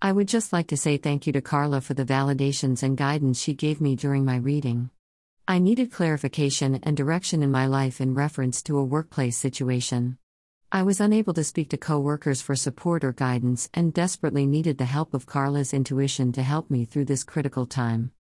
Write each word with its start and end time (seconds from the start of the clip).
I 0.00 0.12
would 0.12 0.28
just 0.28 0.52
like 0.52 0.68
to 0.68 0.76
say 0.76 0.96
thank 0.96 1.26
you 1.26 1.32
to 1.32 1.40
Carla 1.40 1.80
for 1.80 1.92
the 1.92 2.04
validations 2.04 2.84
and 2.84 2.96
guidance 2.96 3.40
she 3.40 3.52
gave 3.52 3.80
me 3.80 3.96
during 3.96 4.24
my 4.24 4.36
reading. 4.36 4.90
I 5.48 5.58
needed 5.58 5.90
clarification 5.90 6.78
and 6.84 6.96
direction 6.96 7.42
in 7.42 7.50
my 7.50 7.66
life 7.66 8.00
in 8.00 8.14
reference 8.14 8.62
to 8.62 8.78
a 8.78 8.84
workplace 8.84 9.36
situation. 9.36 10.16
I 10.70 10.84
was 10.84 11.00
unable 11.00 11.34
to 11.34 11.42
speak 11.42 11.70
to 11.70 11.76
coworkers 11.76 12.40
for 12.40 12.54
support 12.54 13.02
or 13.02 13.12
guidance 13.12 13.68
and 13.74 13.92
desperately 13.92 14.46
needed 14.46 14.78
the 14.78 14.84
help 14.84 15.14
of 15.14 15.26
Carla's 15.26 15.74
intuition 15.74 16.30
to 16.32 16.44
help 16.44 16.70
me 16.70 16.84
through 16.84 17.06
this 17.06 17.24
critical 17.24 17.66
time. 17.66 18.12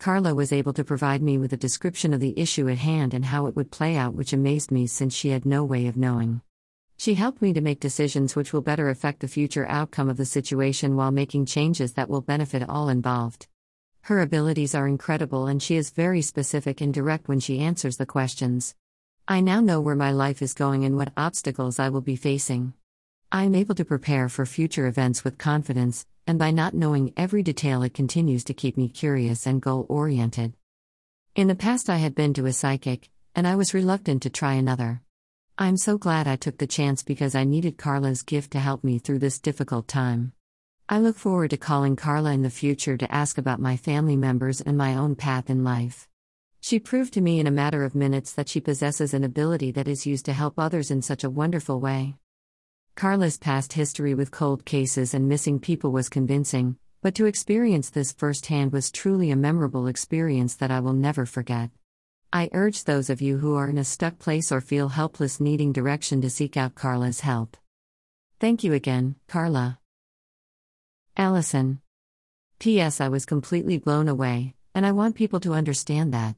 Carla 0.00 0.34
was 0.34 0.52
able 0.52 0.72
to 0.72 0.82
provide 0.82 1.22
me 1.22 1.38
with 1.38 1.52
a 1.52 1.56
description 1.56 2.14
of 2.14 2.20
the 2.20 2.36
issue 2.36 2.68
at 2.68 2.78
hand 2.78 3.14
and 3.14 3.26
how 3.26 3.46
it 3.46 3.54
would 3.54 3.70
play 3.70 3.94
out, 3.96 4.14
which 4.14 4.32
amazed 4.32 4.72
me 4.72 4.88
since 4.88 5.14
she 5.14 5.28
had 5.28 5.46
no 5.46 5.62
way 5.62 5.86
of 5.86 5.96
knowing. 5.96 6.40
She 6.96 7.14
helped 7.14 7.42
me 7.42 7.52
to 7.52 7.60
make 7.60 7.80
decisions 7.80 8.34
which 8.34 8.52
will 8.52 8.62
better 8.62 8.88
affect 8.88 9.20
the 9.20 9.28
future 9.28 9.66
outcome 9.68 10.08
of 10.08 10.16
the 10.16 10.24
situation 10.24 10.96
while 10.96 11.10
making 11.10 11.46
changes 11.46 11.92
that 11.92 12.08
will 12.08 12.22
benefit 12.22 12.68
all 12.68 12.88
involved. 12.88 13.46
Her 14.02 14.20
abilities 14.20 14.74
are 14.74 14.88
incredible 14.88 15.46
and 15.46 15.62
she 15.62 15.76
is 15.76 15.90
very 15.90 16.22
specific 16.22 16.80
and 16.80 16.94
direct 16.94 17.28
when 17.28 17.40
she 17.40 17.58
answers 17.58 17.96
the 17.96 18.06
questions. 18.06 18.74
I 19.28 19.40
now 19.40 19.60
know 19.60 19.80
where 19.80 19.96
my 19.96 20.12
life 20.12 20.40
is 20.40 20.54
going 20.54 20.84
and 20.84 20.96
what 20.96 21.12
obstacles 21.16 21.78
I 21.78 21.88
will 21.88 22.00
be 22.00 22.16
facing. 22.16 22.72
I 23.32 23.42
am 23.42 23.56
able 23.56 23.74
to 23.74 23.84
prepare 23.84 24.28
for 24.28 24.46
future 24.46 24.86
events 24.86 25.24
with 25.24 25.36
confidence, 25.36 26.06
and 26.28 26.38
by 26.38 26.52
not 26.52 26.74
knowing 26.74 27.12
every 27.16 27.42
detail, 27.42 27.82
it 27.82 27.92
continues 27.92 28.44
to 28.44 28.54
keep 28.54 28.76
me 28.76 28.88
curious 28.88 29.46
and 29.46 29.60
goal 29.60 29.84
oriented. 29.88 30.54
In 31.34 31.48
the 31.48 31.56
past, 31.56 31.90
I 31.90 31.96
had 31.96 32.14
been 32.14 32.34
to 32.34 32.46
a 32.46 32.52
psychic, 32.52 33.10
and 33.34 33.46
I 33.46 33.56
was 33.56 33.74
reluctant 33.74 34.22
to 34.22 34.30
try 34.30 34.54
another. 34.54 35.02
I'm 35.58 35.78
so 35.78 35.96
glad 35.96 36.28
I 36.28 36.36
took 36.36 36.58
the 36.58 36.66
chance 36.66 37.02
because 37.02 37.34
I 37.34 37.44
needed 37.44 37.78
Carla's 37.78 38.22
gift 38.22 38.50
to 38.50 38.58
help 38.58 38.84
me 38.84 38.98
through 38.98 39.20
this 39.20 39.38
difficult 39.38 39.88
time. 39.88 40.32
I 40.86 40.98
look 40.98 41.16
forward 41.16 41.48
to 41.48 41.56
calling 41.56 41.96
Carla 41.96 42.32
in 42.32 42.42
the 42.42 42.50
future 42.50 42.98
to 42.98 43.10
ask 43.10 43.38
about 43.38 43.58
my 43.58 43.78
family 43.78 44.16
members 44.16 44.60
and 44.60 44.76
my 44.76 44.94
own 44.94 45.14
path 45.14 45.48
in 45.48 45.64
life. 45.64 46.08
She 46.60 46.78
proved 46.78 47.14
to 47.14 47.22
me 47.22 47.40
in 47.40 47.46
a 47.46 47.50
matter 47.50 47.84
of 47.84 47.94
minutes 47.94 48.34
that 48.34 48.50
she 48.50 48.60
possesses 48.60 49.14
an 49.14 49.24
ability 49.24 49.70
that 49.70 49.88
is 49.88 50.04
used 50.04 50.26
to 50.26 50.34
help 50.34 50.58
others 50.58 50.90
in 50.90 51.00
such 51.00 51.24
a 51.24 51.30
wonderful 51.30 51.80
way. 51.80 52.16
Carla's 52.94 53.38
past 53.38 53.72
history 53.72 54.12
with 54.12 54.30
cold 54.30 54.66
cases 54.66 55.14
and 55.14 55.26
missing 55.26 55.58
people 55.58 55.90
was 55.90 56.10
convincing, 56.10 56.76
but 57.00 57.14
to 57.14 57.24
experience 57.24 57.88
this 57.88 58.12
firsthand 58.12 58.72
was 58.72 58.90
truly 58.90 59.30
a 59.30 59.36
memorable 59.36 59.86
experience 59.86 60.54
that 60.56 60.70
I 60.70 60.80
will 60.80 60.92
never 60.92 61.24
forget. 61.24 61.70
I 62.32 62.48
urge 62.52 62.84
those 62.84 63.10
of 63.10 63.20
you 63.20 63.38
who 63.38 63.56
are 63.56 63.68
in 63.68 63.78
a 63.78 63.84
stuck 63.84 64.18
place 64.18 64.52
or 64.52 64.60
feel 64.60 64.88
helpless 64.90 65.40
needing 65.40 65.72
direction 65.72 66.20
to 66.20 66.30
seek 66.30 66.56
out 66.56 66.74
Carla's 66.74 67.20
help. 67.20 67.56
Thank 68.38 68.62
you 68.62 68.72
again, 68.72 69.16
Carla. 69.26 69.78
Allison. 71.16 71.80
P.S. 72.58 73.00
I 73.00 73.08
was 73.08 73.26
completely 73.26 73.78
blown 73.78 74.08
away, 74.08 74.54
and 74.74 74.86
I 74.86 74.92
want 74.92 75.16
people 75.16 75.40
to 75.40 75.54
understand 75.54 76.14
that. 76.14 76.36